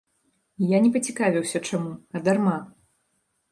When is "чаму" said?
1.71-1.93